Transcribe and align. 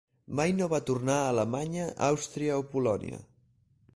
Mai 0.37 0.53
no 0.59 0.67
va 0.71 0.79
tornar 0.89 1.17
a 1.17 1.27
Alemanya, 1.33 1.85
Àustria 2.07 2.57
o 2.63 2.67
Polònia. 2.75 3.23